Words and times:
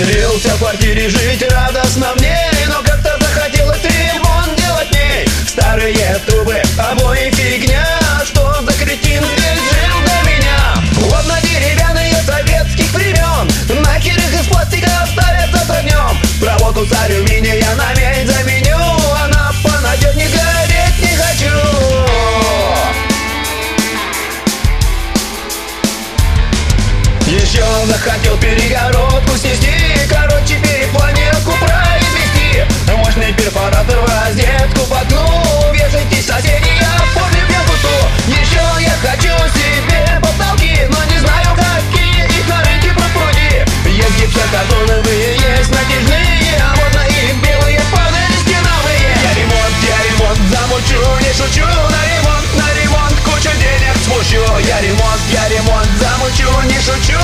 Устроился 0.00 0.50
в 0.50 0.58
квартире 0.58 1.08
жить 1.08 1.44
радостно 1.50 2.14
мне 2.18 2.38
Но 2.68 2.80
как-то 2.84 3.18
захотелось 3.20 3.82
ремонт 3.82 4.56
делать 4.56 4.92
ней 4.92 5.26
Старые 5.44 6.20
трубы, 6.24 6.62
обои 6.78 7.32
фигня. 7.32 7.84
Что 8.24 8.62
за 8.62 8.72
кретин 8.74 9.24
здесь 9.24 9.58
жил 9.58 9.98
до 10.06 10.30
меня? 10.30 10.76
На 11.26 11.40
деревянные 11.40 12.14
советских 12.24 12.92
времен 12.92 13.50
Нахер 13.82 14.16
их 14.16 14.40
из 14.40 14.46
пластика 14.46 14.88
оставят 15.02 15.50
завтра 15.50 15.82
днем 15.82 16.16
Проводку 16.40 16.86
с 16.86 16.92
алюминия 17.02 17.74
на 17.74 17.92
медь 17.94 18.28
заменю 18.28 18.78
Она 19.24 19.52
понадежнее 19.64 20.28
гореть 20.28 21.00
не 21.02 21.16
хочу. 21.16 21.50
Еще 27.26 27.64
захотел 27.86 28.36
перегородку 28.38 29.36
снести 29.36 29.77
Мощный 33.68 33.84
перфоратор 33.84 34.00
в 34.00 34.26
розетку 34.26 34.84
воткну 34.86 35.72
Вешайтесь, 35.72 36.26
соседи, 36.26 36.70
я 36.80 37.04
помню 37.14 37.40
белкуту 37.48 37.94
Еще 38.26 38.60
я 38.80 38.94
хочу 39.02 39.34
себе 39.52 40.20
потолки 40.22 40.86
Но 40.88 41.04
не 41.04 41.18
знаю, 41.18 41.56
какие 41.56 42.24
их 42.24 42.48
на 42.48 42.62
рынке 42.64 42.88
пруд-пруди 42.92 43.64
Есть 43.90 44.18
гипсокартоновые, 44.20 45.34
есть 45.34 45.70
натяжные 45.70 46.62
А 46.62 46.96
на 46.96 47.06
их 47.06 47.34
белые 47.42 47.80
панели 47.92 48.38
стеновые. 48.40 49.12
Я 49.22 49.34
ремонт, 49.34 49.74
я 49.84 49.98
ремонт 50.08 50.38
замучу 50.50 51.00
Не 51.20 51.32
шучу, 51.32 51.66
на 51.66 52.00
ремонт, 52.08 52.48
на 52.56 52.74
ремонт 52.74 53.16
Кучу 53.24 53.50
денег 53.58 53.96
спущу 54.02 54.44
Я 54.66 54.80
ремонт, 54.80 55.20
я 55.32 55.48
ремонт 55.48 55.88
замучу 56.00 56.48
Не 56.68 56.80
шучу, 56.80 57.18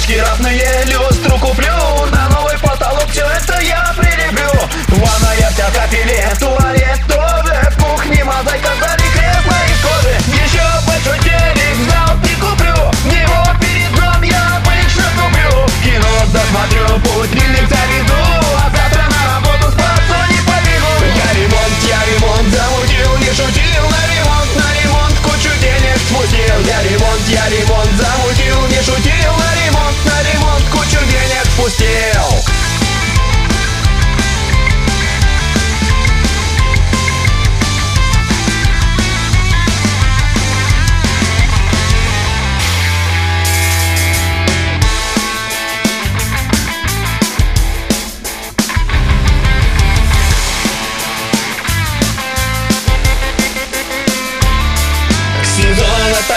Лампочки 0.00 0.18
разные, 0.18 0.84
люстру 0.86 1.38
куплю 1.38 2.06
На 2.10 2.28
новый 2.30 2.58
потолок 2.58 3.06
все 3.10 3.26
это 3.26 3.60
я 3.60 3.92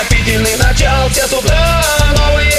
Сезон 0.03 0.13
отопительный 0.13 0.55
начался 0.57 1.27
с 1.27 1.33
утра. 1.33 1.81
Новые 2.15 2.51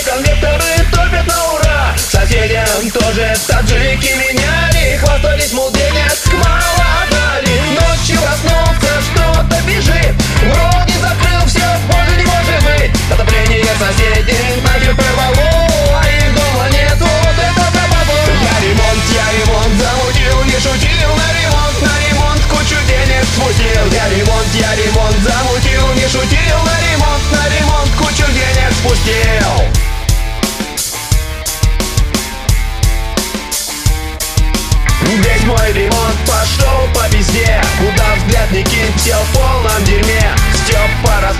Весь 35.06 35.44
мой 35.44 35.72
ремонт 35.72 36.16
пошел 36.26 36.88
по 36.94 37.08
пизде 37.10 37.60
Куда 37.78 38.14
взгляд 38.16 38.50
не 38.50 38.62
все 38.96 39.14
в 39.14 39.36
полном 39.36 39.84
дерьме. 39.84 40.34
Раскисла, 40.64 41.24
обои 41.24 41.33